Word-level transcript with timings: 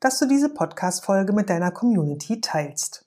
dass 0.00 0.18
du 0.18 0.26
diese 0.26 0.48
Podcast-Folge 0.48 1.32
mit 1.32 1.50
deiner 1.50 1.70
Community 1.70 2.40
teilst. 2.40 3.06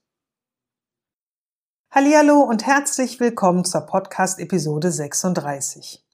Hallihallo 1.91 2.41
und 2.41 2.65
herzlich 2.65 3.19
willkommen 3.19 3.65
zur 3.65 3.81
Podcast-Episode 3.81 4.91
36. 4.91 6.05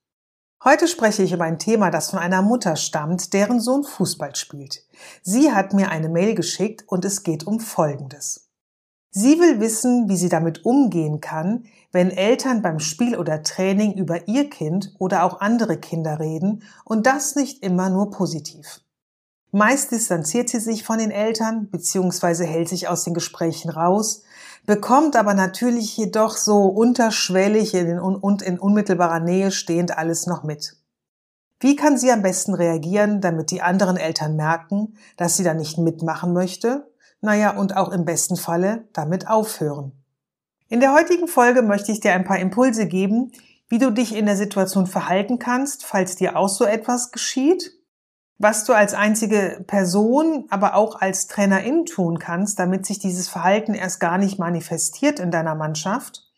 Heute 0.63 0.87
spreche 0.87 1.23
ich 1.23 1.33
über 1.33 1.43
ein 1.43 1.59
Thema, 1.59 1.89
das 1.89 2.11
von 2.11 2.19
einer 2.19 2.41
Mutter 2.41 2.77
stammt, 2.77 3.33
deren 3.33 3.59
Sohn 3.59 3.83
Fußball 3.83 4.35
spielt. 4.35 4.85
Sie 5.21 5.51
hat 5.51 5.73
mir 5.73 5.89
eine 5.89 6.07
Mail 6.07 6.35
geschickt 6.35 6.85
und 6.87 7.03
es 7.03 7.23
geht 7.23 7.45
um 7.45 7.59
Folgendes. 7.59 8.49
Sie 9.09 9.39
will 9.39 9.59
wissen, 9.59 10.07
wie 10.09 10.15
sie 10.15 10.29
damit 10.29 10.65
umgehen 10.65 11.19
kann, 11.19 11.65
wenn 11.91 12.11
Eltern 12.11 12.61
beim 12.61 12.79
Spiel 12.79 13.17
oder 13.17 13.43
Training 13.43 13.93
über 13.93 14.27
ihr 14.27 14.49
Kind 14.49 14.95
oder 14.99 15.23
auch 15.23 15.41
andere 15.41 15.77
Kinder 15.77 16.19
reden 16.19 16.63
und 16.85 17.05
das 17.05 17.35
nicht 17.35 17.61
immer 17.61 17.89
nur 17.89 18.09
positiv. 18.09 18.82
Meist 19.55 19.91
distanziert 19.91 20.49
sie 20.49 20.59
sich 20.59 20.83
von 20.83 20.97
den 20.97 21.11
Eltern 21.11 21.67
bzw. 21.69 22.43
hält 22.43 22.69
sich 22.69 22.87
aus 22.87 23.03
den 23.03 23.13
Gesprächen 23.13 23.69
raus, 23.69 24.23
bekommt 24.65 25.15
aber 25.15 25.35
natürlich 25.35 25.95
jedoch 25.95 26.37
so 26.37 26.63
unterschwellig 26.65 27.75
und 27.75 28.41
in 28.41 28.57
unmittelbarer 28.57 29.19
Nähe 29.19 29.51
stehend 29.51 29.95
alles 29.95 30.25
noch 30.25 30.43
mit. 30.43 30.77
Wie 31.59 31.75
kann 31.75 31.99
sie 31.99 32.11
am 32.11 32.23
besten 32.23 32.55
reagieren, 32.55 33.21
damit 33.21 33.51
die 33.51 33.61
anderen 33.61 33.95
Eltern 33.95 34.35
merken, 34.35 34.97
dass 35.17 35.37
sie 35.37 35.43
da 35.43 35.53
nicht 35.53 35.77
mitmachen 35.77 36.33
möchte? 36.33 36.91
Naja, 37.21 37.55
und 37.55 37.77
auch 37.77 37.91
im 37.91 38.05
besten 38.05 38.37
Falle 38.37 38.87
damit 38.91 39.27
aufhören. 39.27 39.91
In 40.67 40.79
der 40.79 40.95
heutigen 40.95 41.27
Folge 41.27 41.61
möchte 41.61 41.91
ich 41.91 41.99
dir 41.99 42.13
ein 42.13 42.25
paar 42.25 42.39
Impulse 42.39 42.87
geben, 42.87 43.31
wie 43.69 43.77
du 43.77 43.91
dich 43.91 44.15
in 44.15 44.25
der 44.25 44.35
Situation 44.35 44.87
verhalten 44.87 45.37
kannst, 45.37 45.85
falls 45.85 46.15
dir 46.15 46.37
auch 46.37 46.49
so 46.49 46.65
etwas 46.65 47.11
geschieht 47.11 47.82
was 48.37 48.65
du 48.65 48.73
als 48.73 48.93
einzige 48.93 49.63
Person, 49.67 50.45
aber 50.49 50.75
auch 50.75 50.99
als 50.99 51.27
Trainerin 51.27 51.85
tun 51.85 52.19
kannst, 52.19 52.59
damit 52.59 52.85
sich 52.85 52.99
dieses 52.99 53.29
Verhalten 53.29 53.73
erst 53.73 53.99
gar 53.99 54.17
nicht 54.17 54.39
manifestiert 54.39 55.19
in 55.19 55.31
deiner 55.31 55.55
Mannschaft. 55.55 56.29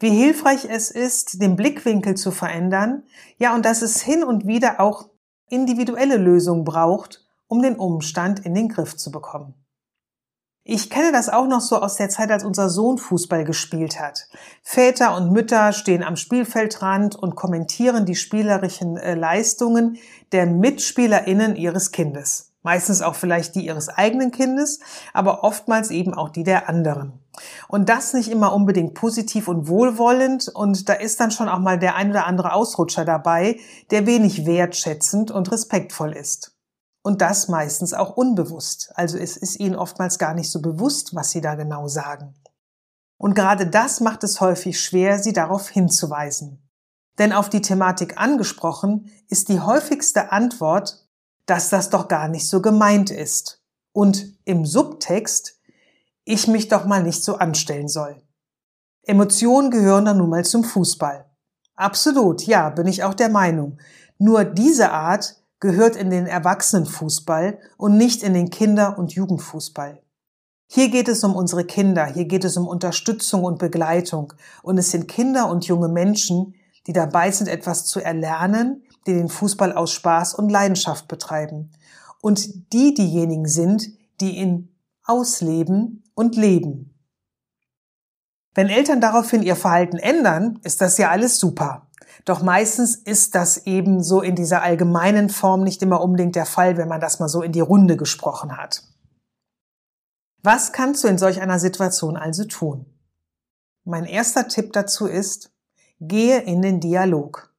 Wie 0.00 0.10
hilfreich 0.10 0.66
es 0.68 0.90
ist, 0.90 1.42
den 1.42 1.56
Blickwinkel 1.56 2.14
zu 2.14 2.30
verändern. 2.30 3.02
Ja, 3.36 3.54
und 3.54 3.64
dass 3.64 3.82
es 3.82 4.00
hin 4.00 4.22
und 4.22 4.46
wieder 4.46 4.80
auch 4.80 5.10
individuelle 5.48 6.16
Lösungen 6.16 6.64
braucht, 6.64 7.26
um 7.48 7.62
den 7.62 7.76
Umstand 7.76 8.40
in 8.40 8.54
den 8.54 8.68
Griff 8.68 8.96
zu 8.96 9.10
bekommen. 9.10 9.54
Ich 10.70 10.90
kenne 10.90 11.12
das 11.12 11.30
auch 11.30 11.46
noch 11.46 11.62
so 11.62 11.80
aus 11.80 11.94
der 11.94 12.10
Zeit, 12.10 12.30
als 12.30 12.44
unser 12.44 12.68
Sohn 12.68 12.98
Fußball 12.98 13.44
gespielt 13.44 13.98
hat. 13.98 14.28
Väter 14.62 15.16
und 15.16 15.32
Mütter 15.32 15.72
stehen 15.72 16.04
am 16.04 16.16
Spielfeldrand 16.16 17.16
und 17.16 17.36
kommentieren 17.36 18.04
die 18.04 18.14
spielerischen 18.14 18.98
äh, 18.98 19.14
Leistungen 19.14 19.96
der 20.30 20.44
MitspielerInnen 20.44 21.56
ihres 21.56 21.90
Kindes. 21.90 22.52
Meistens 22.62 23.00
auch 23.00 23.14
vielleicht 23.14 23.54
die 23.54 23.64
ihres 23.64 23.88
eigenen 23.88 24.30
Kindes, 24.30 24.80
aber 25.14 25.42
oftmals 25.42 25.90
eben 25.90 26.12
auch 26.12 26.28
die 26.28 26.44
der 26.44 26.68
anderen. 26.68 27.14
Und 27.68 27.88
das 27.88 28.12
nicht 28.12 28.30
immer 28.30 28.52
unbedingt 28.52 28.92
positiv 28.92 29.48
und 29.48 29.68
wohlwollend 29.68 30.50
und 30.54 30.86
da 30.86 30.92
ist 30.92 31.18
dann 31.18 31.30
schon 31.30 31.48
auch 31.48 31.60
mal 31.60 31.78
der 31.78 31.96
ein 31.96 32.10
oder 32.10 32.26
andere 32.26 32.52
Ausrutscher 32.52 33.06
dabei, 33.06 33.58
der 33.90 34.04
wenig 34.04 34.44
wertschätzend 34.44 35.30
und 35.30 35.50
respektvoll 35.50 36.12
ist. 36.12 36.57
Und 37.02 37.20
das 37.20 37.48
meistens 37.48 37.94
auch 37.94 38.16
unbewusst. 38.16 38.92
Also 38.94 39.18
es 39.18 39.36
ist 39.36 39.58
ihnen 39.60 39.76
oftmals 39.76 40.18
gar 40.18 40.34
nicht 40.34 40.50
so 40.50 40.60
bewusst, 40.60 41.14
was 41.14 41.30
sie 41.30 41.40
da 41.40 41.54
genau 41.54 41.88
sagen. 41.88 42.34
Und 43.16 43.34
gerade 43.34 43.66
das 43.66 44.00
macht 44.00 44.24
es 44.24 44.40
häufig 44.40 44.80
schwer, 44.80 45.18
sie 45.18 45.32
darauf 45.32 45.68
hinzuweisen. 45.68 46.68
Denn 47.18 47.32
auf 47.32 47.48
die 47.48 47.62
Thematik 47.62 48.18
angesprochen 48.18 49.10
ist 49.28 49.48
die 49.48 49.60
häufigste 49.60 50.30
Antwort, 50.30 51.08
dass 51.46 51.68
das 51.70 51.90
doch 51.90 52.08
gar 52.08 52.28
nicht 52.28 52.48
so 52.48 52.62
gemeint 52.62 53.10
ist. 53.10 53.62
Und 53.92 54.38
im 54.44 54.64
Subtext, 54.64 55.58
ich 56.24 56.46
mich 56.46 56.68
doch 56.68 56.84
mal 56.84 57.02
nicht 57.02 57.24
so 57.24 57.36
anstellen 57.36 57.88
soll. 57.88 58.22
Emotionen 59.02 59.70
gehören 59.70 60.04
dann 60.04 60.18
nun 60.18 60.28
mal 60.28 60.44
zum 60.44 60.62
Fußball. 60.62 61.24
Absolut, 61.74 62.42
ja, 62.42 62.68
bin 62.70 62.86
ich 62.86 63.02
auch 63.02 63.14
der 63.14 63.30
Meinung. 63.30 63.78
Nur 64.18 64.44
diese 64.44 64.90
Art 64.90 65.36
gehört 65.60 65.96
in 65.96 66.10
den 66.10 66.26
Erwachsenenfußball 66.26 67.58
und 67.76 67.96
nicht 67.96 68.22
in 68.22 68.34
den 68.34 68.50
Kinder- 68.50 68.98
und 68.98 69.12
Jugendfußball. 69.12 70.00
Hier 70.70 70.90
geht 70.90 71.08
es 71.08 71.24
um 71.24 71.34
unsere 71.34 71.64
Kinder, 71.64 72.06
hier 72.06 72.26
geht 72.26 72.44
es 72.44 72.56
um 72.56 72.68
Unterstützung 72.68 73.44
und 73.44 73.58
Begleitung 73.58 74.34
und 74.62 74.76
es 74.76 74.90
sind 74.90 75.08
Kinder 75.08 75.48
und 75.48 75.66
junge 75.66 75.88
Menschen, 75.88 76.54
die 76.86 76.92
dabei 76.92 77.30
sind, 77.30 77.48
etwas 77.48 77.86
zu 77.86 78.00
erlernen, 78.00 78.82
die 79.06 79.14
den 79.14 79.28
Fußball 79.28 79.72
aus 79.72 79.92
Spaß 79.92 80.34
und 80.34 80.50
Leidenschaft 80.50 81.08
betreiben 81.08 81.70
und 82.20 82.72
die 82.72 82.94
diejenigen 82.94 83.46
sind, 83.46 83.88
die 84.20 84.36
ihn 84.36 84.74
ausleben 85.04 86.04
und 86.14 86.36
leben. 86.36 86.94
Wenn 88.54 88.68
Eltern 88.68 89.00
daraufhin 89.00 89.42
ihr 89.42 89.56
Verhalten 89.56 89.98
ändern, 89.98 90.58
ist 90.64 90.80
das 90.80 90.98
ja 90.98 91.10
alles 91.10 91.38
super. 91.38 91.87
Doch 92.24 92.42
meistens 92.42 92.96
ist 92.96 93.34
das 93.34 93.66
eben 93.66 94.02
so 94.02 94.20
in 94.20 94.36
dieser 94.36 94.62
allgemeinen 94.62 95.30
Form 95.30 95.62
nicht 95.62 95.82
immer 95.82 96.00
unbedingt 96.00 96.36
der 96.36 96.46
Fall, 96.46 96.76
wenn 96.76 96.88
man 96.88 97.00
das 97.00 97.20
mal 97.20 97.28
so 97.28 97.42
in 97.42 97.52
die 97.52 97.60
Runde 97.60 97.96
gesprochen 97.96 98.56
hat. 98.56 98.82
Was 100.42 100.72
kannst 100.72 101.02
du 101.02 101.08
in 101.08 101.18
solch 101.18 101.40
einer 101.40 101.58
Situation 101.58 102.16
also 102.16 102.44
tun? 102.44 102.86
Mein 103.84 104.04
erster 104.04 104.48
Tipp 104.48 104.72
dazu 104.72 105.06
ist, 105.06 105.50
gehe 106.00 106.40
in 106.40 106.62
den 106.62 106.80
Dialog. 106.80 107.54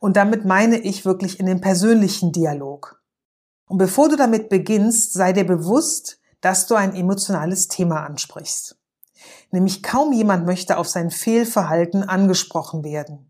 Und 0.00 0.16
damit 0.16 0.44
meine 0.44 0.78
ich 0.78 1.04
wirklich 1.04 1.40
in 1.40 1.46
den 1.46 1.60
persönlichen 1.60 2.32
Dialog. 2.32 3.02
Und 3.66 3.78
bevor 3.78 4.08
du 4.08 4.16
damit 4.16 4.48
beginnst, 4.48 5.12
sei 5.12 5.32
dir 5.32 5.46
bewusst, 5.46 6.18
dass 6.40 6.66
du 6.66 6.74
ein 6.74 6.94
emotionales 6.94 7.68
Thema 7.68 8.04
ansprichst. 8.04 8.76
Nämlich 9.52 9.82
kaum 9.82 10.12
jemand 10.12 10.46
möchte 10.46 10.76
auf 10.76 10.88
sein 10.88 11.10
Fehlverhalten 11.10 12.02
angesprochen 12.02 12.82
werden. 12.84 13.29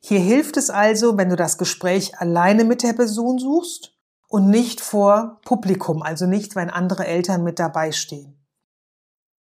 Hier 0.00 0.20
hilft 0.20 0.56
es 0.56 0.70
also, 0.70 1.16
wenn 1.18 1.28
du 1.28 1.36
das 1.36 1.58
Gespräch 1.58 2.18
alleine 2.18 2.64
mit 2.64 2.82
der 2.82 2.94
Person 2.94 3.38
suchst 3.38 3.92
und 4.28 4.48
nicht 4.48 4.80
vor 4.80 5.40
Publikum, 5.44 6.02
also 6.02 6.26
nicht, 6.26 6.56
wenn 6.56 6.70
andere 6.70 7.06
Eltern 7.06 7.44
mit 7.44 7.58
dabei 7.58 7.92
stehen. 7.92 8.36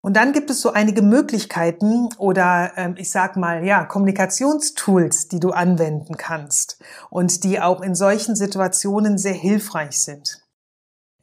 Und 0.01 0.15
dann 0.15 0.31
gibt 0.31 0.49
es 0.49 0.61
so 0.61 0.71
einige 0.71 1.01
Möglichkeiten 1.01 2.09
oder 2.17 2.71
ähm, 2.77 2.95
ich 2.97 3.11
sag 3.11 3.35
mal 3.35 3.65
ja 3.65 3.83
Kommunikationstools, 3.83 5.27
die 5.27 5.41
du 5.41 5.51
anwenden 5.51 6.15
kannst 6.15 6.79
und 7.09 7.43
die 7.43 7.59
auch 7.59 7.81
in 7.81 7.95
solchen 7.95 8.35
Situationen 8.35 9.17
sehr 9.17 9.33
hilfreich 9.33 9.99
sind. 9.99 10.41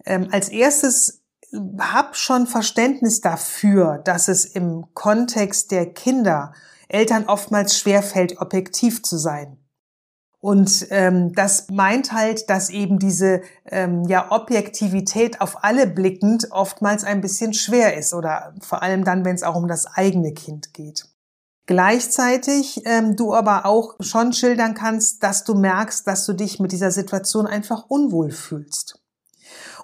Ähm, 0.05 0.29
als 0.31 0.51
erstes 0.51 1.23
hab 1.79 2.17
schon 2.17 2.47
Verständnis 2.47 3.21
dafür, 3.21 3.99
dass 4.05 4.29
es 4.29 4.45
im 4.45 4.87
Kontext 4.93 5.71
der 5.71 5.93
Kinder 5.93 6.53
Eltern 6.89 7.25
oftmals 7.27 7.79
schwerfällt, 7.79 8.41
objektiv 8.41 9.03
zu 9.03 9.17
sein. 9.17 9.59
Und 10.39 10.87
ähm, 10.91 11.33
das 11.33 11.71
meint 11.71 12.13
halt, 12.13 12.49
dass 12.51 12.71
eben 12.71 12.99
diese 12.99 13.43
ähm, 13.65 14.05
ja 14.05 14.31
Objektivität 14.31 15.41
auf 15.41 15.65
alle 15.65 15.87
blickend 15.87 16.53
oftmals 16.53 17.05
ein 17.05 17.21
bisschen 17.21 17.53
schwer 17.53 17.97
ist 17.97 18.15
oder 18.15 18.55
vor 18.61 18.83
allem 18.83 19.03
dann, 19.03 19.25
wenn 19.25 19.35
es 19.35 19.43
auch 19.43 19.57
um 19.57 19.67
das 19.67 19.87
eigene 19.87 20.33
Kind 20.35 20.73
geht. 20.73 21.09
Gleichzeitig 21.67 22.83
ähm, 22.85 23.17
du 23.17 23.35
aber 23.35 23.67
auch 23.67 23.97
schon 23.99 24.33
schildern 24.33 24.75
kannst, 24.75 25.25
dass 25.25 25.43
du 25.43 25.55
merkst, 25.55 26.07
dass 26.07 26.25
du 26.25 26.33
dich 26.33 26.61
mit 26.61 26.71
dieser 26.71 26.93
Situation 26.93 27.47
einfach 27.47 27.87
unwohl 27.89 28.31
fühlst. 28.31 29.01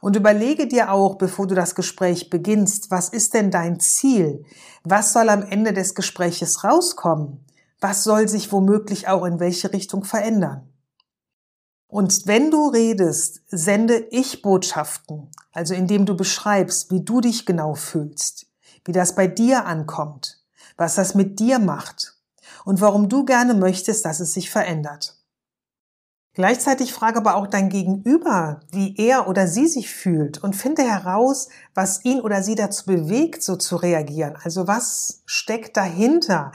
Und 0.03 0.17
überlege 0.17 0.67
dir 0.67 0.93
auch, 0.93 1.15
bevor 1.15 1.47
du 1.47 1.55
das 1.55 1.75
Gespräch 1.75 2.29
beginnst, 2.29 2.91
was 2.91 3.09
ist 3.09 3.33
denn 3.33 3.51
dein 3.51 3.81
Ziel? 3.81 4.45
Was 4.85 5.15
soll 5.15 5.31
am 5.31 5.43
Ende 5.43 5.73
des 5.73 5.95
Gespräches 5.95 6.63
rauskommen? 6.63 7.43
was 7.83 8.05
soll 8.05 8.29
sich 8.29 8.53
womöglich 8.53 9.09
auch 9.09 9.25
in 9.25 9.41
welche 9.41 9.73
Richtung 9.73 10.05
verändern. 10.05 10.69
Und 11.89 12.27
wenn 12.27 12.51
du 12.51 12.69
redest, 12.69 13.43
sende 13.49 14.07
ich 14.11 14.41
Botschaften, 14.41 15.31
also 15.53 15.75
indem 15.75 16.07
du 16.07 16.17
beschreibst, 16.17 16.91
wie 16.91 17.05
du 17.05 17.21
dich 17.21 17.45
genau 17.45 17.75
fühlst, 17.75 18.47
wie 18.85 18.93
das 18.93 19.15
bei 19.15 19.27
dir 19.27 19.67
ankommt, 19.67 20.43
was 20.79 20.95
das 20.95 21.15
mit 21.15 21.39
dir 21.41 21.59
macht 21.59 22.17
und 22.65 22.81
warum 22.81 23.09
du 23.09 23.25
gerne 23.25 23.53
möchtest, 23.53 24.05
dass 24.05 24.21
es 24.21 24.33
sich 24.33 24.49
verändert. 24.49 25.19
Gleichzeitig 26.35 26.95
frage 26.95 27.19
aber 27.19 27.37
auch 27.37 27.47
dein 27.47 27.69
Gegenüber, 27.69 28.61
wie 28.71 28.97
er 28.97 29.29
oder 29.29 29.47
sie 29.47 29.67
sich 29.67 29.91
fühlt 29.91 30.43
und 30.43 30.57
finde 30.57 30.83
heraus, 30.83 31.49
was 31.75 32.05
ihn 32.07 32.21
oder 32.21 32.43
sie 32.43 32.55
dazu 32.55 32.87
bewegt, 32.87 33.43
so 33.43 33.57
zu 33.57 33.77
reagieren. 33.77 34.37
Also 34.43 34.67
was 34.67 35.23
steckt 35.27 35.77
dahinter? 35.77 36.53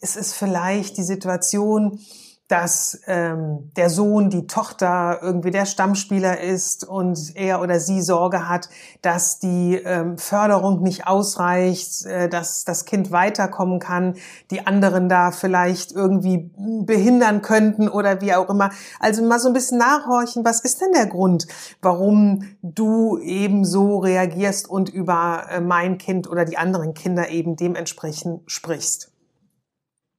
Ist 0.00 0.16
es 0.16 0.32
vielleicht 0.32 0.96
die 0.96 1.02
Situation, 1.02 1.98
dass 2.48 3.00
ähm, 3.06 3.72
der 3.76 3.90
Sohn, 3.90 4.30
die 4.30 4.46
Tochter 4.46 5.18
irgendwie 5.20 5.50
der 5.50 5.66
Stammspieler 5.66 6.40
ist 6.40 6.84
und 6.84 7.34
er 7.34 7.60
oder 7.60 7.80
sie 7.80 8.00
Sorge 8.00 8.48
hat, 8.48 8.68
dass 9.02 9.40
die 9.40 9.74
ähm, 9.74 10.16
Förderung 10.16 10.82
nicht 10.82 11.08
ausreicht, 11.08 12.06
äh, 12.06 12.28
dass 12.28 12.64
das 12.64 12.84
Kind 12.84 13.10
weiterkommen 13.10 13.80
kann, 13.80 14.14
die 14.52 14.64
anderen 14.64 15.08
da 15.08 15.32
vielleicht 15.32 15.90
irgendwie 15.90 16.50
behindern 16.56 17.42
könnten 17.42 17.88
oder 17.88 18.20
wie 18.20 18.34
auch 18.34 18.48
immer. 18.48 18.70
Also 19.00 19.24
mal 19.24 19.40
so 19.40 19.48
ein 19.48 19.54
bisschen 19.54 19.78
nachhorchen, 19.78 20.44
was 20.44 20.60
ist 20.60 20.80
denn 20.80 20.92
der 20.92 21.06
Grund, 21.06 21.48
warum 21.82 22.44
du 22.62 23.18
eben 23.18 23.64
so 23.64 23.98
reagierst 23.98 24.70
und 24.70 24.88
über 24.88 25.46
äh, 25.50 25.60
mein 25.60 25.98
Kind 25.98 26.28
oder 26.28 26.44
die 26.44 26.58
anderen 26.58 26.94
Kinder 26.94 27.28
eben 27.28 27.56
dementsprechend 27.56 28.42
sprichst. 28.46 29.15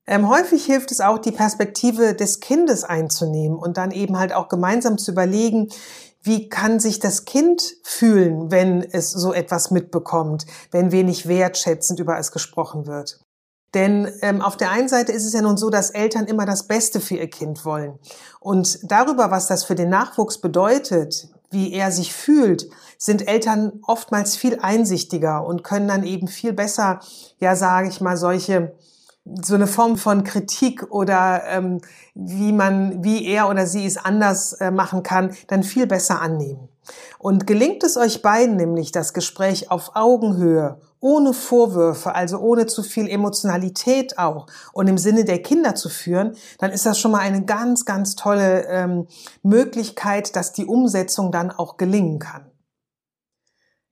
Ähm, 0.08 0.30
häufig 0.30 0.66
hilft 0.66 0.92
es 0.92 1.02
auch, 1.02 1.20
die 1.20 1.34
Perspektive 1.34 2.16
des 2.16 2.40
Kindes 2.40 2.86
einzunehmen 2.86 3.58
und 3.58 3.78
dann 3.78 3.92
eben 3.92 4.18
halt 4.18 4.34
auch 4.34 4.48
gemeinsam 4.48 4.98
zu 4.98 5.12
überlegen, 5.12 5.70
wie 6.22 6.50
kann 6.50 6.80
sich 6.80 7.00
das 7.00 7.26
Kind 7.26 7.76
fühlen, 7.84 8.50
wenn 8.50 8.82
es 8.84 9.12
so 9.12 9.34
etwas 9.34 9.70
mitbekommt, 9.70 10.46
wenn 10.72 10.92
wenig 10.92 11.28
wertschätzend 11.28 12.00
über 12.00 12.18
es 12.18 12.32
gesprochen 12.32 12.88
wird. 12.88 13.20
Denn 13.74 14.12
ähm, 14.22 14.42
auf 14.42 14.56
der 14.56 14.72
einen 14.72 14.88
Seite 14.88 15.12
ist 15.12 15.26
es 15.26 15.34
ja 15.34 15.42
nun 15.42 15.58
so, 15.58 15.70
dass 15.70 15.90
Eltern 15.90 16.26
immer 16.26 16.46
das 16.46 16.68
Beste 16.68 17.02
für 17.02 17.16
ihr 17.16 17.30
Kind 17.30 17.66
wollen. 17.66 18.00
Und 18.40 18.80
darüber, 18.90 19.30
was 19.30 19.48
das 19.48 19.66
für 19.66 19.76
den 19.76 19.90
Nachwuchs 19.90 20.40
bedeutet, 20.40 21.28
wie 21.52 21.74
er 21.74 21.92
sich 21.92 22.14
fühlt, 22.14 22.70
sind 22.98 23.28
Eltern 23.28 23.80
oftmals 23.86 24.36
viel 24.36 24.60
einsichtiger 24.60 25.46
und 25.46 25.64
können 25.64 25.88
dann 25.88 26.04
eben 26.04 26.28
viel 26.28 26.54
besser, 26.54 27.00
ja, 27.40 27.56
sage 27.56 27.90
ich 27.90 28.02
mal, 28.02 28.18
solche 28.18 28.74
so 29.42 29.56
eine 29.56 29.68
Form 29.68 29.98
von 29.98 30.24
Kritik 30.24 30.92
oder 30.92 31.44
ähm, 31.48 31.80
wie 32.16 32.52
man, 32.52 33.04
wie 33.04 33.26
er 33.26 33.50
oder 33.50 33.66
sie 33.66 33.86
es 33.86 33.98
anders 33.98 34.54
äh, 34.54 34.72
machen 34.72 35.04
kann, 35.04 35.36
dann 35.48 35.64
viel 35.64 35.88
besser 35.88 36.22
annehmen. 36.22 36.70
Und 37.20 37.48
gelingt 37.48 37.84
es 37.84 37.98
euch 37.98 38.22
beiden 38.22 38.56
nämlich, 38.56 38.92
das 38.92 39.14
Gespräch 39.14 39.72
auf 39.72 39.92
Augenhöhe, 39.96 40.80
ohne 41.00 41.34
Vorwürfe, 41.34 42.16
also 42.16 42.40
ohne 42.40 42.66
zu 42.66 42.82
viel 42.82 43.08
Emotionalität 43.08 44.18
auch 44.18 44.48
und 44.74 44.88
im 44.88 44.98
Sinne 44.98 45.26
der 45.26 45.42
Kinder 45.42 45.76
zu 45.76 45.90
führen, 45.90 46.36
dann 46.60 46.72
ist 46.72 46.86
das 46.86 47.00
schon 47.00 47.12
mal 47.12 47.20
eine 47.20 47.46
ganz, 47.46 47.86
ganz 47.86 48.16
tolle 48.16 48.66
ähm, 48.68 49.08
Möglichkeit, 49.44 50.36
dass 50.36 50.54
die 50.54 50.66
Umsetzung 50.66 51.32
dann 51.32 51.52
auch 51.52 51.78
gelingen 51.78 52.20
kann. 52.20 52.46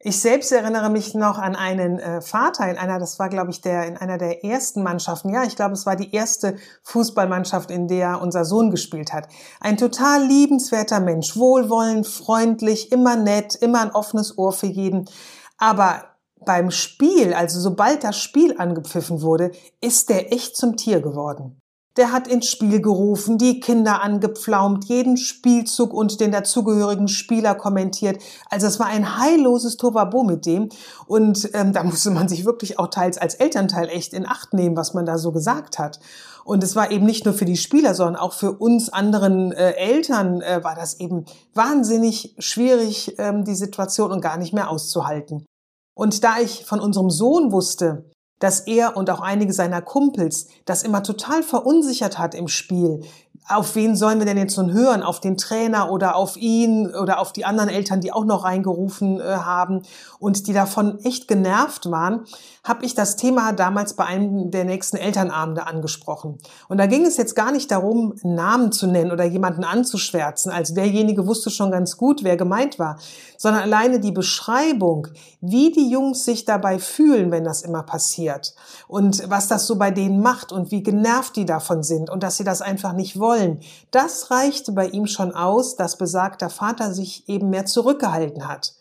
Ich 0.07 0.21
selbst 0.21 0.51
erinnere 0.51 0.91
mich 0.91 1.15
noch 1.15 1.39
an 1.39 1.55
einen 1.55 1.97
äh, 1.97 2.21
Vater 2.21 2.69
in 2.69 2.77
einer, 2.77 2.99
das 2.99 3.17
war 3.17 3.27
glaube 3.27 3.49
ich 3.49 3.61
der 3.61 3.87
in 3.87 3.97
einer 3.97 4.19
der 4.19 4.45
ersten 4.45 4.83
Mannschaften. 4.83 5.33
Ja, 5.33 5.45
ich 5.45 5.55
glaube, 5.55 5.73
es 5.73 5.87
war 5.87 5.95
die 5.95 6.13
erste 6.13 6.57
Fußballmannschaft, 6.83 7.71
in 7.71 7.87
der 7.87 8.21
unser 8.21 8.45
Sohn 8.45 8.69
gespielt 8.69 9.13
hat. 9.13 9.27
Ein 9.59 9.77
total 9.77 10.23
liebenswerter 10.23 10.99
Mensch, 10.99 11.35
wohlwollend, 11.35 12.05
freundlich, 12.05 12.91
immer 12.91 13.15
nett, 13.15 13.55
immer 13.55 13.81
ein 13.81 13.95
offenes 13.95 14.37
Ohr 14.37 14.53
für 14.53 14.67
jeden. 14.67 15.09
Aber 15.57 16.03
beim 16.45 16.69
Spiel, 16.69 17.33
also 17.33 17.59
sobald 17.59 18.03
das 18.03 18.19
Spiel 18.19 18.59
angepfiffen 18.59 19.23
wurde, 19.23 19.53
ist 19.81 20.09
der 20.09 20.31
echt 20.31 20.55
zum 20.55 20.77
Tier 20.77 21.01
geworden. 21.01 21.59
Der 21.97 22.11
hat 22.11 22.27
ins 22.27 22.47
Spiel 22.47 22.81
gerufen, 22.81 23.37
die 23.37 23.61
Kinder 23.61 24.01
angepflaumt, 24.01 24.85
jeden 24.85 25.15
Spielzug 25.15 25.93
und 25.93 26.19
den 26.19 26.31
dazugehörigen 26.31 27.07
Spieler 27.07 27.55
kommentiert. 27.55 28.21
Also 28.49 28.67
es 28.67 28.79
war 28.79 28.87
ein 28.87 29.17
heilloses 29.17 29.77
Tovabo 29.77 30.23
mit 30.23 30.45
dem. 30.45 30.69
Und 31.07 31.49
ähm, 31.53 31.71
da 31.71 31.83
musste 31.85 32.11
man 32.11 32.27
sich 32.27 32.45
wirklich 32.45 32.79
auch 32.79 32.87
teils 32.87 33.17
als 33.17 33.35
Elternteil 33.35 33.87
echt 33.89 34.13
in 34.13 34.27
Acht 34.27 34.53
nehmen, 34.53 34.75
was 34.75 34.93
man 34.93 35.05
da 35.05 35.17
so 35.17 35.31
gesagt 35.31 35.79
hat. 35.79 35.99
Und 36.43 36.63
es 36.63 36.75
war 36.75 36.91
eben 36.91 37.05
nicht 37.05 37.25
nur 37.25 37.33
für 37.33 37.45
die 37.45 37.57
Spieler, 37.57 37.95
sondern 37.95 38.17
auch 38.17 38.33
für 38.33 38.51
uns 38.51 38.89
anderen 38.89 39.51
äh, 39.51 39.71
Eltern 39.71 40.41
äh, 40.41 40.63
war 40.63 40.75
das 40.75 40.99
eben 40.99 41.25
wahnsinnig 41.55 42.35
schwierig, 42.37 43.15
ähm, 43.17 43.45
die 43.45 43.55
Situation 43.55 44.11
und 44.11 44.21
gar 44.21 44.37
nicht 44.37 44.53
mehr 44.53 44.69
auszuhalten. 44.69 45.45
Und 45.95 46.23
da 46.23 46.39
ich 46.39 46.65
von 46.65 46.79
unserem 46.79 47.09
Sohn 47.09 47.51
wusste, 47.51 48.11
dass 48.45 48.59
er 48.59 48.95
und 48.95 49.09
auch 49.09 49.21
einige 49.21 49.53
seiner 49.53 49.81
Kumpels 49.81 50.49
das 50.65 50.83
immer 50.83 51.01
total 51.01 51.41
verunsichert 51.41 52.19
hat 52.19 52.35
im 52.35 52.47
Spiel, 52.47 53.01
auf 53.47 53.75
wen 53.75 53.95
sollen 53.95 54.17
wir 54.17 54.25
denn 54.25 54.37
jetzt 54.37 54.57
nun 54.57 54.73
hören? 54.73 55.03
Auf 55.03 55.19
den 55.19 55.37
Trainer 55.37 55.91
oder 55.91 56.15
auf 56.15 56.35
ihn 56.35 56.87
oder 56.95 57.19
auf 57.19 57.31
die 57.31 57.45
anderen 57.45 57.69
Eltern, 57.69 58.01
die 58.01 58.11
auch 58.11 58.25
noch 58.25 58.43
reingerufen 58.43 59.19
äh, 59.19 59.23
haben 59.23 59.83
und 60.17 60.47
die 60.47 60.53
davon 60.53 60.99
echt 61.03 61.27
genervt 61.27 61.91
waren, 61.91 62.25
habe 62.63 62.83
ich 62.85 62.95
das 62.95 63.17
Thema 63.17 63.53
damals 63.53 63.93
bei 63.93 64.05
einem 64.05 64.49
der 64.49 64.65
nächsten 64.65 64.97
Elternabende 64.97 65.67
angesprochen. 65.67 66.39
Und 66.69 66.79
da 66.79 66.87
ging 66.87 67.05
es 67.05 67.17
jetzt 67.17 67.35
gar 67.35 67.51
nicht 67.51 67.69
darum, 67.69 68.15
Namen 68.23 68.71
zu 68.71 68.87
nennen 68.87 69.11
oder 69.11 69.25
jemanden 69.25 69.63
anzuschwärzen. 69.63 70.51
Also 70.51 70.73
derjenige 70.73 71.27
wusste 71.27 71.51
schon 71.51 71.69
ganz 71.69 71.97
gut, 71.97 72.23
wer 72.23 72.37
gemeint 72.37 72.79
war, 72.79 72.97
sondern 73.37 73.61
alleine 73.61 73.99
die 73.99 74.11
Beschreibung, 74.11 75.07
wie 75.41 75.71
die 75.71 75.89
Jungs 75.91 76.25
sich 76.25 76.45
dabei 76.45 76.79
fühlen, 76.79 77.29
wenn 77.29 77.43
das 77.43 77.61
immer 77.61 77.83
passiert 77.83 78.55
und 78.87 79.29
was 79.29 79.47
das 79.47 79.67
so 79.67 79.75
bei 79.75 79.91
denen 79.91 80.21
macht 80.21 80.51
und 80.51 80.71
wie 80.71 80.81
genervt 80.81 81.35
die 81.35 81.45
davon 81.45 81.83
sind 81.83 82.09
und 82.09 82.23
dass 82.23 82.37
sie 82.37 82.43
das 82.43 82.63
einfach 82.63 82.93
nicht 82.93 83.19
wollen 83.19 83.34
wollen. 83.35 83.59
Das 83.91 84.31
reichte 84.31 84.71
bei 84.71 84.87
ihm 84.87 85.07
schon 85.07 85.33
aus, 85.33 85.75
dass 85.75 85.97
besagter 85.97 86.49
Vater 86.49 86.93
sich 86.93 87.27
eben 87.27 87.49
mehr 87.49 87.65
zurückgehalten 87.65 88.47
hat. 88.47 88.73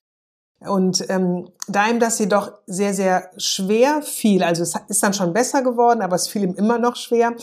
Und 0.61 1.09
ähm, 1.11 1.51
da 1.69 1.89
ihm 1.89 2.01
das 2.01 2.19
jedoch 2.19 2.53
sehr, 2.67 2.95
sehr 2.95 3.31
schwer 3.37 4.03
fiel, 4.03 4.43
also 4.43 4.63
es 4.63 4.75
ist 4.89 5.03
dann 5.03 5.13
schon 5.13 5.33
besser 5.33 5.63
geworden, 5.63 6.01
aber 6.01 6.17
es 6.17 6.29
fiel 6.29 6.43
ihm 6.43 6.55
immer 6.55 6.79
noch 6.79 6.97
schwer, 6.97 7.35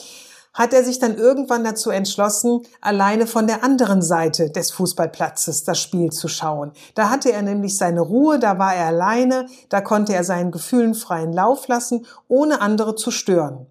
hat 0.53 0.73
er 0.73 0.83
sich 0.83 0.99
dann 0.99 1.15
irgendwann 1.15 1.63
dazu 1.63 1.91
entschlossen, 1.91 2.61
alleine 2.81 3.25
von 3.27 3.47
der 3.47 3.63
anderen 3.63 4.01
Seite 4.01 4.49
des 4.49 4.71
Fußballplatzes 4.71 5.63
das 5.63 5.79
Spiel 5.79 6.09
zu 6.09 6.27
schauen. 6.27 6.73
Da 6.95 7.09
hatte 7.09 7.31
er 7.31 7.41
nämlich 7.41 7.77
seine 7.77 8.01
Ruhe, 8.01 8.37
da 8.37 8.57
war 8.59 8.75
er 8.75 8.87
alleine, 8.87 9.45
da 9.69 9.79
konnte 9.79 10.13
er 10.13 10.23
seinen 10.23 10.51
Gefühlen 10.51 10.93
freien 10.93 11.31
Lauf 11.31 11.67
lassen, 11.67 12.05
ohne 12.27 12.59
andere 12.59 12.95
zu 12.95 13.11
stören. 13.11 13.67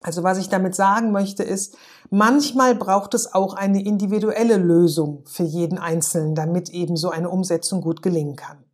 Also 0.00 0.22
was 0.22 0.38
ich 0.38 0.48
damit 0.48 0.74
sagen 0.74 1.10
möchte 1.10 1.42
ist, 1.42 1.76
manchmal 2.10 2.74
braucht 2.74 3.14
es 3.14 3.34
auch 3.34 3.54
eine 3.54 3.84
individuelle 3.84 4.56
Lösung 4.56 5.24
für 5.26 5.42
jeden 5.42 5.78
Einzelnen, 5.78 6.34
damit 6.34 6.70
eben 6.70 6.96
so 6.96 7.10
eine 7.10 7.30
Umsetzung 7.30 7.80
gut 7.80 8.02
gelingen 8.02 8.36
kann. 8.36 8.64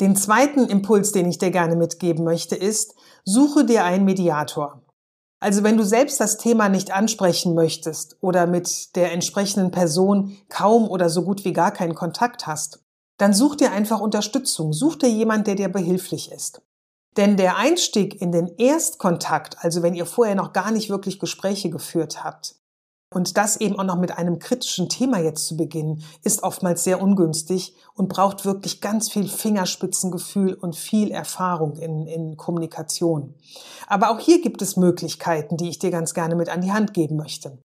Den 0.00 0.16
zweiten 0.16 0.66
Impuls, 0.66 1.12
den 1.12 1.28
ich 1.28 1.38
dir 1.38 1.52
gerne 1.52 1.76
mitgeben 1.76 2.24
möchte, 2.24 2.56
ist, 2.56 2.94
suche 3.24 3.64
dir 3.64 3.84
einen 3.84 4.04
Mediator. 4.04 4.82
Also 5.38 5.62
wenn 5.62 5.76
du 5.76 5.84
selbst 5.84 6.18
das 6.20 6.36
Thema 6.36 6.68
nicht 6.68 6.90
ansprechen 6.90 7.54
möchtest 7.54 8.16
oder 8.20 8.46
mit 8.46 8.96
der 8.96 9.12
entsprechenden 9.12 9.70
Person 9.70 10.36
kaum 10.48 10.88
oder 10.88 11.10
so 11.10 11.22
gut 11.22 11.44
wie 11.44 11.52
gar 11.52 11.70
keinen 11.70 11.94
Kontakt 11.94 12.46
hast, 12.46 12.82
dann 13.18 13.32
such 13.32 13.56
dir 13.56 13.70
einfach 13.70 14.00
Unterstützung, 14.00 14.72
such 14.72 14.96
dir 14.96 15.10
jemand, 15.10 15.46
der 15.46 15.54
dir 15.54 15.68
behilflich 15.68 16.32
ist. 16.32 16.62
Denn 17.16 17.36
der 17.36 17.56
Einstieg 17.56 18.20
in 18.20 18.32
den 18.32 18.56
Erstkontakt, 18.58 19.56
also 19.64 19.82
wenn 19.82 19.94
ihr 19.94 20.06
vorher 20.06 20.34
noch 20.34 20.52
gar 20.52 20.70
nicht 20.70 20.90
wirklich 20.90 21.20
Gespräche 21.20 21.70
geführt 21.70 22.24
habt, 22.24 22.56
und 23.14 23.36
das 23.36 23.56
eben 23.56 23.78
auch 23.78 23.84
noch 23.84 23.98
mit 23.98 24.18
einem 24.18 24.40
kritischen 24.40 24.88
Thema 24.88 25.20
jetzt 25.20 25.46
zu 25.46 25.56
beginnen, 25.56 26.02
ist 26.24 26.42
oftmals 26.42 26.82
sehr 26.82 27.00
ungünstig 27.00 27.76
und 27.94 28.08
braucht 28.08 28.44
wirklich 28.44 28.80
ganz 28.80 29.08
viel 29.08 29.28
Fingerspitzengefühl 29.28 30.54
und 30.54 30.74
viel 30.74 31.12
Erfahrung 31.12 31.76
in, 31.76 32.06
in 32.08 32.36
Kommunikation. 32.36 33.34
Aber 33.86 34.10
auch 34.10 34.18
hier 34.18 34.42
gibt 34.42 34.62
es 34.62 34.76
Möglichkeiten, 34.76 35.56
die 35.56 35.68
ich 35.68 35.78
dir 35.78 35.92
ganz 35.92 36.12
gerne 36.12 36.34
mit 36.34 36.48
an 36.48 36.60
die 36.60 36.72
Hand 36.72 36.92
geben 36.92 37.16
möchte. 37.16 37.62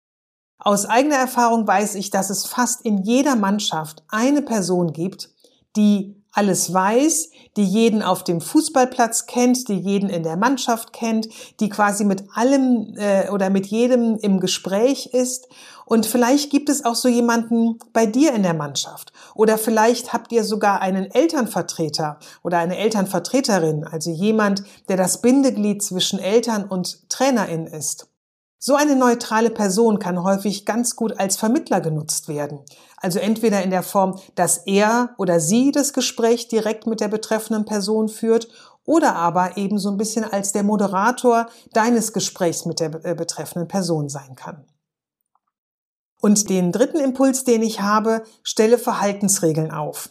Aus 0.58 0.84
eigener 0.84 1.16
Erfahrung 1.16 1.66
weiß 1.66 1.94
ich, 1.94 2.10
dass 2.10 2.30
es 2.30 2.44
fast 2.44 2.82
in 2.82 2.98
jeder 2.98 3.36
Mannschaft 3.36 4.04
eine 4.08 4.42
Person 4.42 4.92
gibt, 4.92 5.30
die 5.76 6.17
alles 6.38 6.72
weiß, 6.72 7.30
die 7.56 7.64
jeden 7.64 8.00
auf 8.00 8.22
dem 8.22 8.40
Fußballplatz 8.40 9.26
kennt, 9.26 9.68
die 9.68 9.74
jeden 9.74 10.08
in 10.08 10.22
der 10.22 10.36
Mannschaft 10.36 10.92
kennt, 10.92 11.28
die 11.58 11.68
quasi 11.68 12.04
mit 12.04 12.22
allem 12.32 12.94
äh, 12.96 13.28
oder 13.30 13.50
mit 13.50 13.66
jedem 13.66 14.16
im 14.18 14.38
Gespräch 14.38 15.06
ist. 15.12 15.48
Und 15.84 16.06
vielleicht 16.06 16.50
gibt 16.50 16.68
es 16.68 16.84
auch 16.84 16.94
so 16.94 17.08
jemanden 17.08 17.80
bei 17.92 18.06
dir 18.06 18.34
in 18.34 18.44
der 18.44 18.54
Mannschaft. 18.54 19.12
Oder 19.34 19.58
vielleicht 19.58 20.12
habt 20.12 20.30
ihr 20.30 20.44
sogar 20.44 20.80
einen 20.80 21.10
Elternvertreter 21.10 22.20
oder 22.44 22.58
eine 22.58 22.78
Elternvertreterin, 22.78 23.82
also 23.82 24.12
jemand, 24.12 24.62
der 24.88 24.96
das 24.96 25.20
Bindeglied 25.20 25.82
zwischen 25.82 26.20
Eltern 26.20 26.66
und 26.66 27.10
Trainerin 27.10 27.66
ist. 27.66 28.06
So 28.60 28.74
eine 28.74 28.96
neutrale 28.96 29.50
Person 29.50 30.00
kann 30.00 30.24
häufig 30.24 30.66
ganz 30.66 30.96
gut 30.96 31.18
als 31.18 31.36
Vermittler 31.36 31.80
genutzt 31.80 32.26
werden. 32.26 32.60
Also 32.96 33.20
entweder 33.20 33.62
in 33.62 33.70
der 33.70 33.84
Form, 33.84 34.18
dass 34.34 34.58
er 34.66 35.14
oder 35.16 35.38
sie 35.38 35.70
das 35.70 35.92
Gespräch 35.92 36.48
direkt 36.48 36.86
mit 36.86 37.00
der 37.00 37.08
betreffenden 37.08 37.64
Person 37.64 38.08
führt 38.08 38.48
oder 38.84 39.14
aber 39.14 39.56
eben 39.56 39.78
so 39.78 39.90
ein 39.90 39.96
bisschen 39.96 40.24
als 40.24 40.52
der 40.52 40.64
Moderator 40.64 41.46
deines 41.72 42.12
Gesprächs 42.12 42.64
mit 42.64 42.80
der 42.80 43.04
äh, 43.04 43.14
betreffenden 43.14 43.68
Person 43.68 44.08
sein 44.08 44.34
kann. 44.34 44.64
Und 46.20 46.50
den 46.50 46.72
dritten 46.72 46.98
Impuls, 46.98 47.44
den 47.44 47.62
ich 47.62 47.80
habe, 47.80 48.24
stelle 48.42 48.76
Verhaltensregeln 48.76 49.70
auf. 49.70 50.10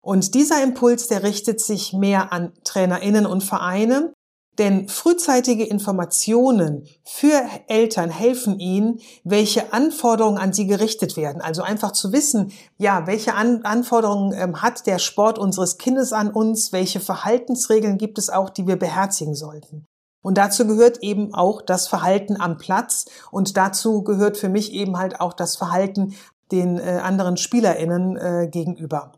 Und 0.00 0.34
dieser 0.34 0.62
Impuls, 0.62 1.08
der 1.08 1.24
richtet 1.24 1.60
sich 1.60 1.92
mehr 1.92 2.32
an 2.32 2.52
Trainerinnen 2.62 3.26
und 3.26 3.42
Vereine, 3.42 4.12
denn 4.58 4.88
frühzeitige 4.88 5.64
Informationen 5.64 6.86
für 7.04 7.42
Eltern 7.68 8.10
helfen 8.10 8.58
ihnen, 8.58 9.00
welche 9.24 9.72
Anforderungen 9.72 10.38
an 10.38 10.52
sie 10.52 10.66
gerichtet 10.66 11.16
werden. 11.16 11.40
Also 11.40 11.62
einfach 11.62 11.92
zu 11.92 12.12
wissen, 12.12 12.52
ja, 12.76 13.06
welche 13.06 13.34
an 13.34 13.62
Anforderungen 13.62 14.32
ähm, 14.32 14.60
hat 14.60 14.86
der 14.86 14.98
Sport 14.98 15.38
unseres 15.38 15.78
Kindes 15.78 16.12
an 16.12 16.30
uns, 16.30 16.72
welche 16.72 17.00
Verhaltensregeln 17.00 17.98
gibt 17.98 18.18
es 18.18 18.30
auch, 18.30 18.50
die 18.50 18.66
wir 18.66 18.76
beherzigen 18.76 19.34
sollten. 19.34 19.86
Und 20.22 20.36
dazu 20.36 20.66
gehört 20.66 21.02
eben 21.02 21.32
auch 21.32 21.62
das 21.62 21.86
Verhalten 21.86 22.40
am 22.40 22.58
Platz 22.58 23.06
und 23.30 23.56
dazu 23.56 24.02
gehört 24.02 24.36
für 24.36 24.48
mich 24.48 24.72
eben 24.72 24.98
halt 24.98 25.20
auch 25.20 25.32
das 25.32 25.56
Verhalten 25.56 26.14
den 26.50 26.78
äh, 26.78 27.00
anderen 27.02 27.36
Spielerinnen 27.36 28.16
äh, 28.16 28.48
gegenüber. 28.50 29.12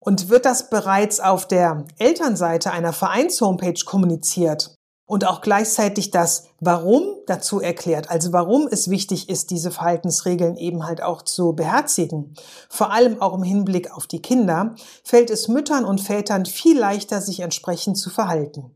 Und 0.00 0.30
wird 0.30 0.46
das 0.46 0.70
bereits 0.70 1.20
auf 1.20 1.46
der 1.46 1.84
Elternseite 1.98 2.72
einer 2.72 2.92
Vereins-Homepage 2.92 3.84
kommuniziert 3.84 4.74
und 5.10 5.26
auch 5.26 5.40
gleichzeitig 5.40 6.12
das 6.12 6.44
Warum 6.60 7.16
dazu 7.26 7.60
erklärt, 7.60 8.08
also 8.10 8.32
warum 8.32 8.68
es 8.70 8.88
wichtig 8.88 9.28
ist, 9.28 9.50
diese 9.50 9.72
Verhaltensregeln 9.72 10.56
eben 10.56 10.86
halt 10.86 11.02
auch 11.02 11.22
zu 11.22 11.52
beherzigen, 11.52 12.34
vor 12.68 12.92
allem 12.92 13.20
auch 13.20 13.34
im 13.34 13.42
Hinblick 13.42 13.90
auf 13.90 14.06
die 14.06 14.22
Kinder, 14.22 14.76
fällt 15.02 15.30
es 15.30 15.48
Müttern 15.48 15.84
und 15.84 16.00
Vätern 16.00 16.46
viel 16.46 16.78
leichter, 16.78 17.20
sich 17.20 17.40
entsprechend 17.40 17.98
zu 17.98 18.08
verhalten. 18.08 18.70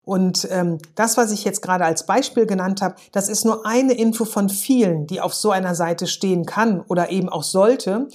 Und 0.00 0.48
ähm, 0.50 0.78
das, 0.94 1.18
was 1.18 1.32
ich 1.32 1.44
jetzt 1.44 1.60
gerade 1.60 1.84
als 1.84 2.06
Beispiel 2.06 2.46
genannt 2.46 2.80
habe, 2.80 2.94
das 3.12 3.28
ist 3.28 3.44
nur 3.44 3.66
eine 3.66 3.92
Info 3.92 4.24
von 4.24 4.48
vielen, 4.48 5.06
die 5.06 5.20
auf 5.20 5.34
so 5.34 5.50
einer 5.50 5.74
Seite 5.74 6.06
stehen 6.06 6.46
kann 6.46 6.80
oder 6.80 7.10
eben 7.10 7.28
auch 7.28 7.42
sollte. 7.42 8.08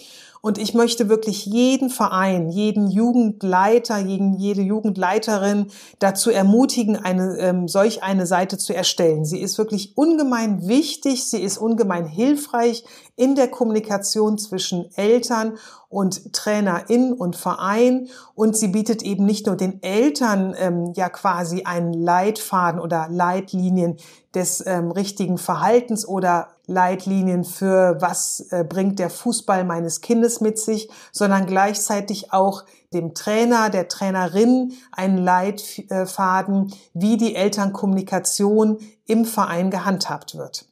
Und 0.46 0.58
ich 0.58 0.74
möchte 0.74 1.08
wirklich 1.08 1.46
jeden 1.46 1.90
Verein, 1.90 2.50
jeden 2.50 2.90
Jugendleiter, 2.90 3.98
jeden, 3.98 4.34
jede 4.34 4.62
Jugendleiterin 4.62 5.68
dazu 6.00 6.32
ermutigen, 6.32 6.98
eine, 6.98 7.38
ähm, 7.38 7.70
solch 7.70 8.04
eine 8.04 8.26
Seite 8.26 8.58
zu 8.58 8.76
erstellen. 8.76 9.24
Sie 9.24 9.40
ist 9.40 9.58
wirklich 9.58 9.98
ungemein 9.98 10.68
wichtig, 10.68 11.30
sie 11.30 11.42
ist 11.42 11.58
ungemein 11.58 12.06
hilfreich 12.06 12.84
in 13.16 13.36
der 13.36 13.48
Kommunikation 13.48 14.38
zwischen 14.38 14.90
Eltern 14.96 15.54
und 15.88 16.34
Trainerin 16.34 17.14
und 17.14 17.38
Verein 17.38 18.10
und 18.36 18.58
sie 18.58 18.68
bietet 18.68 19.02
eben 19.02 19.26
nicht 19.26 19.46
nur 19.46 19.56
den 19.56 19.82
Eltern 19.82 20.56
ähm, 20.60 20.92
ja 20.94 21.08
quasi 21.08 21.64
einen 21.64 21.94
Leitfaden 21.94 22.82
oder 22.82 23.08
Leitlinien 23.10 23.96
des 24.36 24.62
ähm, 24.68 24.92
richtigen 24.92 25.38
Verhaltens 25.38 26.06
oder 26.06 26.50
Leitlinien 26.66 27.44
für 27.44 27.98
was 28.00 28.48
äh, 28.52 28.64
bringt 28.64 29.00
der 29.00 29.10
Fußball 29.10 29.66
meines 29.66 30.02
Kindes 30.02 30.40
mit 30.40 30.58
sich, 30.58 30.90
sondern 31.12 31.46
gleichzeitig 31.46 32.32
auch 32.32 32.64
dem 32.94 33.14
Trainer, 33.14 33.70
der 33.70 33.88
Trainerin 33.88 34.74
einen 34.92 35.18
Leitfaden, 35.18 36.74
wie 36.94 37.18
die 37.18 37.36
Elternkommunikation 37.36 38.78
im 39.06 39.26
Verein 39.26 39.72
gehandhabt 39.72 40.38
wird. 40.38 40.68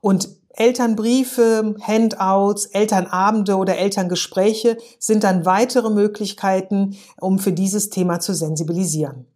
Und 0.00 0.28
Elternbriefe, 0.50 1.76
Handouts, 1.80 2.66
Elternabende 2.66 3.56
oder 3.56 3.78
Elterngespräche 3.78 4.76
sind 4.98 5.24
dann 5.24 5.44
weitere 5.44 5.90
Möglichkeiten, 5.90 6.96
um 7.20 7.38
für 7.38 7.52
dieses 7.52 7.90
Thema 7.90 8.18
zu 8.20 8.34
sensibilisieren. 8.34 9.26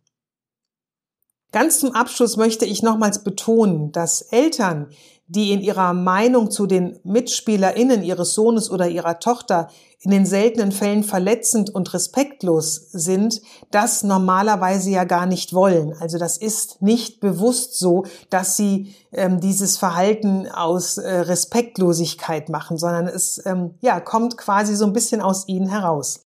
Ganz 1.53 1.81
zum 1.81 1.95
Abschluss 1.95 2.37
möchte 2.37 2.65
ich 2.65 2.83
nochmals 2.83 3.23
betonen, 3.23 3.93
dass 3.93 4.23
Eltern, 4.23 4.89
die 5.35 5.53
in 5.53 5.61
ihrer 5.63 5.95
Meinung 5.95 6.51
zu 6.51 6.67
den 6.67 6.99
MitspielerInnen 7.05 8.03
ihres 8.03 8.35
Sohnes 8.35 8.71
oder 8.71 8.89
ihrer 8.89 9.19
Tochter 9.19 9.69
in 10.01 10.11
den 10.11 10.27
seltenen 10.27 10.73
Fällen 10.73 11.05
verletzend 11.05 11.75
und 11.75 11.95
respektlos 11.95 12.89
sind, 12.93 13.41
das 13.71 14.03
normalerweise 14.03 14.91
ja 14.91 15.05
gar 15.05 15.27
nicht 15.27 15.55
wollen. 15.55 15.95
Also 15.99 16.19
das 16.19 16.37
ist 16.37 16.83
nicht 16.83 17.21
bewusst 17.21 17.79
so, 17.79 18.05
dass 18.29 18.57
sie 18.57 18.95
ähm, 19.13 19.41
dieses 19.41 19.79
Verhalten 19.79 20.49
aus 20.49 20.99
äh, 20.99 21.09
Respektlosigkeit 21.09 22.51
machen, 22.51 22.77
sondern 22.77 23.07
es 23.07 23.41
ähm, 23.47 23.75
ja 23.81 24.01
kommt 24.01 24.37
quasi 24.37 24.75
so 24.77 24.85
ein 24.85 24.93
bisschen 24.93 25.23
aus 25.23 25.49
ihnen 25.49 25.69
heraus. 25.69 26.27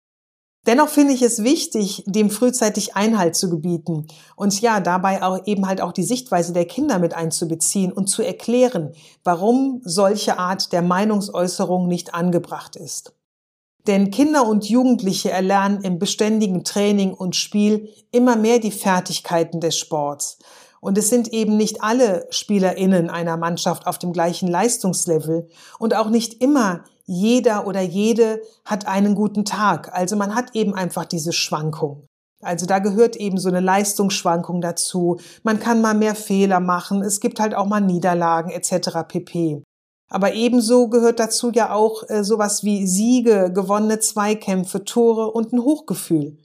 Dennoch 0.67 0.89
finde 0.89 1.13
ich 1.13 1.21
es 1.21 1.43
wichtig, 1.43 2.05
dem 2.07 2.31
frühzeitig 2.31 2.97
Einhalt 2.97 3.37
zu 3.37 3.51
gebieten 3.51 4.07
und 4.35 4.59
ja, 4.63 4.81
dabei 4.81 5.23
auch 5.23 5.47
eben 5.47 5.67
halt 5.67 5.83
auch 5.83 5.93
die 5.93 6.05
Sichtweise 6.05 6.55
der 6.55 6.65
Kinder 6.65 6.99
mit 6.99 7.15
einzubeziehen 7.15 7.93
und 7.93 8.07
zu 8.07 8.23
erklären, 8.23 8.93
warum 9.25 9.83
solche 9.85 10.39
Art 10.39 10.73
der 10.73 10.81
Meinungsäußerung 10.81 11.87
nicht 11.87 12.15
angebracht 12.15 12.77
ist. 12.77 13.13
Denn 13.87 14.11
Kinder 14.11 14.47
und 14.47 14.67
Jugendliche 14.67 15.31
erlernen 15.31 15.83
im 15.83 15.99
beständigen 15.99 16.65
Training 16.65 17.13
und 17.13 17.37
Spiel 17.37 17.91
immer 18.11 18.37
mehr 18.37 18.59
die 18.59 18.71
Fertigkeiten 18.71 19.61
des 19.61 19.77
Sports. 19.77 20.39
Und 20.81 20.97
es 20.97 21.11
sind 21.11 21.29
eben 21.29 21.57
nicht 21.59 21.83
alle 21.83 22.27
SpielerInnen 22.31 23.11
einer 23.11 23.37
Mannschaft 23.37 23.87
auf 23.87 23.99
dem 23.99 24.13
gleichen 24.13 24.49
Leistungslevel 24.49 25.49
und 25.79 25.95
auch 25.95 26.09
nicht 26.09 26.43
immer 26.43 26.85
jeder 27.07 27.67
oder 27.67 27.81
jede 27.81 28.41
hat 28.65 28.87
einen 28.87 29.15
guten 29.15 29.45
Tag. 29.45 29.95
Also 29.95 30.17
man 30.17 30.35
hat 30.35 30.55
eben 30.55 30.75
einfach 30.75 31.05
diese 31.05 31.33
Schwankung. 31.33 32.07
Also 32.43 32.67
da 32.67 32.79
gehört 32.79 33.17
eben 33.17 33.39
so 33.39 33.49
eine 33.49 33.61
Leistungsschwankung 33.61 34.61
dazu. 34.61 35.19
Man 35.43 35.59
kann 35.59 35.81
mal 35.81 35.95
mehr 35.95 36.15
Fehler 36.15 36.61
machen. 36.61 37.03
Es 37.03 37.21
gibt 37.21 37.41
halt 37.41 37.55
auch 37.55 37.67
mal 37.67 37.81
Niederlagen 37.81 38.51
etc. 38.51 39.07
pp. 39.09 39.63
Aber 40.11 40.35
ebenso 40.35 40.89
gehört 40.89 41.19
dazu 41.19 41.51
ja 41.53 41.73
auch 41.73 42.09
äh, 42.09 42.23
sowas 42.23 42.63
wie 42.63 42.87
Siege, 42.87 43.51
gewonnene 43.53 43.99
Zweikämpfe, 43.99 44.85
Tore 44.85 45.31
und 45.31 45.53
ein 45.53 45.63
Hochgefühl. 45.63 46.39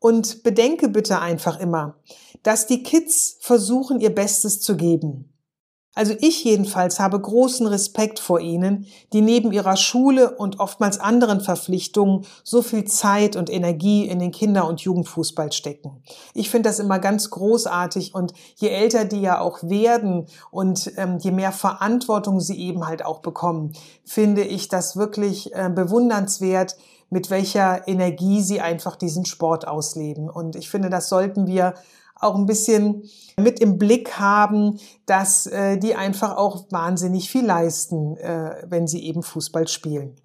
Und 0.00 0.42
bedenke 0.42 0.88
bitte 0.88 1.20
einfach 1.20 1.58
immer, 1.58 1.96
dass 2.42 2.66
die 2.66 2.82
Kids 2.82 3.38
versuchen, 3.40 4.00
ihr 4.00 4.14
Bestes 4.14 4.60
zu 4.60 4.76
geben. 4.76 5.35
Also 5.96 6.14
ich 6.20 6.44
jedenfalls 6.44 7.00
habe 7.00 7.18
großen 7.18 7.66
Respekt 7.66 8.18
vor 8.18 8.38
ihnen, 8.38 8.86
die 9.14 9.22
neben 9.22 9.50
ihrer 9.50 9.78
Schule 9.78 10.36
und 10.36 10.60
oftmals 10.60 11.00
anderen 11.00 11.40
Verpflichtungen 11.40 12.26
so 12.44 12.60
viel 12.60 12.84
Zeit 12.84 13.34
und 13.34 13.48
Energie 13.48 14.04
in 14.04 14.18
den 14.18 14.30
Kinder- 14.30 14.68
und 14.68 14.82
Jugendfußball 14.82 15.52
stecken. 15.52 16.02
Ich 16.34 16.50
finde 16.50 16.68
das 16.68 16.80
immer 16.80 16.98
ganz 16.98 17.30
großartig 17.30 18.14
und 18.14 18.34
je 18.56 18.68
älter 18.68 19.06
die 19.06 19.22
ja 19.22 19.40
auch 19.40 19.62
werden 19.62 20.26
und 20.50 20.92
ähm, 20.98 21.16
je 21.18 21.30
mehr 21.30 21.52
Verantwortung 21.52 22.40
sie 22.40 22.60
eben 22.60 22.86
halt 22.86 23.02
auch 23.02 23.20
bekommen, 23.20 23.72
finde 24.04 24.44
ich 24.44 24.68
das 24.68 24.96
wirklich 24.96 25.54
äh, 25.54 25.70
bewundernswert, 25.74 26.76
mit 27.08 27.30
welcher 27.30 27.88
Energie 27.88 28.42
sie 28.42 28.60
einfach 28.60 28.96
diesen 28.96 29.24
Sport 29.24 29.66
ausleben. 29.66 30.28
Und 30.28 30.56
ich 30.56 30.68
finde, 30.68 30.90
das 30.90 31.08
sollten 31.08 31.46
wir 31.46 31.72
auch 32.20 32.34
ein 32.34 32.46
bisschen 32.46 33.04
mit 33.38 33.60
im 33.60 33.78
Blick 33.78 34.18
haben, 34.18 34.78
dass 35.04 35.46
äh, 35.46 35.78
die 35.78 35.94
einfach 35.94 36.36
auch 36.36 36.66
wahnsinnig 36.70 37.30
viel 37.30 37.44
leisten, 37.44 38.16
äh, 38.16 38.64
wenn 38.66 38.86
sie 38.86 39.04
eben 39.04 39.22
Fußball 39.22 39.68
spielen. 39.68 40.16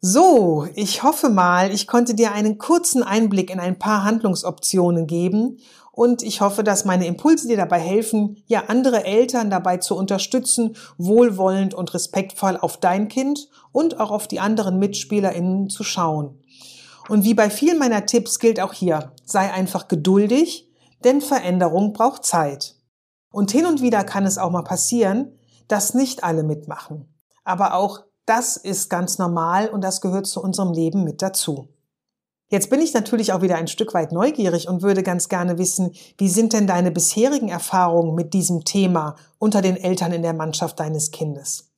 So, 0.00 0.68
ich 0.74 1.02
hoffe 1.02 1.30
mal, 1.30 1.72
ich 1.72 1.86
konnte 1.86 2.14
dir 2.14 2.32
einen 2.32 2.58
kurzen 2.58 3.02
Einblick 3.02 3.50
in 3.50 3.58
ein 3.58 3.78
paar 3.78 4.04
Handlungsoptionen 4.04 5.06
geben 5.06 5.58
und 5.92 6.22
ich 6.22 6.40
hoffe, 6.40 6.62
dass 6.62 6.84
meine 6.84 7.06
Impulse 7.06 7.48
dir 7.48 7.56
dabei 7.56 7.78
helfen, 7.78 8.42
ja 8.46 8.64
andere 8.66 9.04
Eltern 9.04 9.48
dabei 9.48 9.78
zu 9.78 9.96
unterstützen, 9.96 10.76
wohlwollend 10.98 11.72
und 11.72 11.94
respektvoll 11.94 12.58
auf 12.58 12.76
dein 12.76 13.08
Kind 13.08 13.48
und 13.72 13.98
auch 13.98 14.10
auf 14.10 14.28
die 14.28 14.40
anderen 14.40 14.78
MitspielerInnen 14.78 15.70
zu 15.70 15.84
schauen. 15.84 16.38
Und 17.08 17.24
wie 17.24 17.34
bei 17.34 17.48
vielen 17.48 17.78
meiner 17.78 18.06
Tipps 18.06 18.38
gilt 18.38 18.60
auch 18.60 18.72
hier, 18.72 19.12
sei 19.24 19.52
einfach 19.52 19.88
geduldig, 19.88 20.68
denn 21.04 21.20
Veränderung 21.20 21.92
braucht 21.92 22.24
Zeit. 22.24 22.76
Und 23.30 23.50
hin 23.50 23.66
und 23.66 23.82
wieder 23.82 24.04
kann 24.04 24.26
es 24.26 24.38
auch 24.38 24.50
mal 24.50 24.62
passieren, 24.62 25.38
dass 25.68 25.94
nicht 25.94 26.24
alle 26.24 26.42
mitmachen. 26.42 27.08
Aber 27.44 27.74
auch 27.74 28.04
das 28.26 28.56
ist 28.56 28.88
ganz 28.88 29.18
normal 29.18 29.68
und 29.68 29.82
das 29.82 30.00
gehört 30.00 30.26
zu 30.26 30.42
unserem 30.42 30.72
Leben 30.72 31.04
mit 31.04 31.20
dazu. 31.20 31.68
Jetzt 32.48 32.70
bin 32.70 32.80
ich 32.80 32.94
natürlich 32.94 33.32
auch 33.32 33.42
wieder 33.42 33.56
ein 33.56 33.68
Stück 33.68 33.94
weit 33.94 34.12
neugierig 34.12 34.68
und 34.68 34.82
würde 34.82 35.02
ganz 35.02 35.28
gerne 35.28 35.58
wissen, 35.58 35.92
wie 36.18 36.28
sind 36.28 36.52
denn 36.52 36.66
deine 36.66 36.90
bisherigen 36.90 37.48
Erfahrungen 37.48 38.14
mit 38.14 38.34
diesem 38.34 38.64
Thema 38.64 39.16
unter 39.38 39.62
den 39.62 39.76
Eltern 39.76 40.12
in 40.12 40.22
der 40.22 40.34
Mannschaft 40.34 40.78
deines 40.78 41.10
Kindes? 41.10 41.70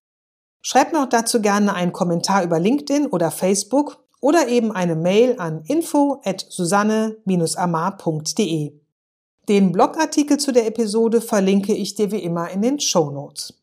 Schreib 0.61 0.93
noch 0.93 1.09
dazu 1.09 1.41
gerne 1.41 1.75
einen 1.75 1.93
Kommentar 1.93 2.43
über 2.43 2.59
LinkedIn 2.59 3.07
oder 3.07 3.31
Facebook 3.31 4.05
oder 4.21 4.49
eben 4.49 4.73
eine 4.73 4.97
Mail 4.97 5.37
an 5.39 5.63
info 5.67 6.21
at 6.25 6.45
susanne-amar.de. 6.49 8.86
Den 9.49 9.71
Blogartikel 9.71 10.39
zu 10.39 10.51
der 10.51 10.67
Episode 10.67 11.21
verlinke 11.21 11.73
ich 11.73 11.95
dir 11.95 12.11
wie 12.11 12.19
immer 12.19 12.51
in 12.51 12.63
den 12.63 12.81
Show 12.81 13.11
Notes. 13.11 13.55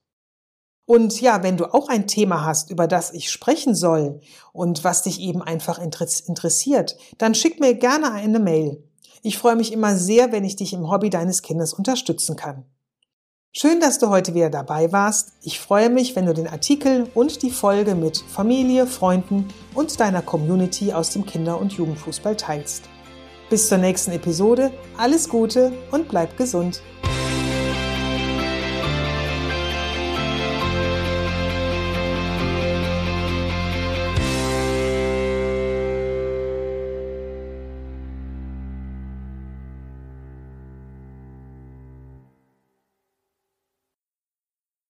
Und 0.86 1.20
ja, 1.20 1.44
wenn 1.44 1.58
du 1.58 1.74
auch 1.74 1.90
ein 1.90 2.08
Thema 2.08 2.46
hast, 2.46 2.70
über 2.70 2.88
das 2.88 3.14
ich 3.14 3.32
sprechen 3.32 3.76
soll 3.76 4.22
und 4.54 4.84
was 4.84 5.04
dich 5.04 5.20
eben 5.20 5.42
einfach 5.42 5.80
interessiert, 5.80 6.98
dann 7.18 7.36
schick 7.36 7.60
mir 7.60 7.74
gerne 7.74 8.12
eine 8.12 8.40
Mail. 8.40 8.84
Ich 9.24 9.38
freue 9.38 9.56
mich 9.56 9.72
immer 9.72 9.96
sehr, 9.98 10.32
wenn 10.32 10.44
ich 10.44 10.56
dich 10.56 10.74
im 10.74 10.90
Hobby 10.90 11.10
deines 11.10 11.42
Kindes 11.42 11.74
unterstützen 11.74 12.36
kann. 12.36 12.66
Schön, 13.52 13.80
dass 13.80 14.00
du 14.00 14.10
heute 14.10 14.34
wieder 14.34 14.50
dabei 14.50 14.92
warst. 14.92 15.34
Ich 15.42 15.60
freue 15.60 15.90
mich, 15.90 16.16
wenn 16.16 16.26
du 16.26 16.34
den 16.34 16.48
Artikel 16.48 17.08
und 17.14 17.44
die 17.44 17.52
Folge 17.52 17.94
mit 17.94 18.18
Familie, 18.18 18.88
Freunden 18.88 19.48
und 19.76 20.00
deiner 20.00 20.22
Community 20.22 20.92
aus 20.92 21.12
dem 21.12 21.26
Kinder- 21.26 21.60
und 21.60 21.74
Jugendfußball 21.74 22.36
teilst. 22.36 22.90
Bis 23.54 23.70
zur 23.70 23.78
nächsten 23.78 24.12
Episode, 24.14 24.72
alles 24.98 25.30
Gute 25.30 25.74
und 25.92 26.08
bleib 26.08 26.38
gesund. 26.38 26.82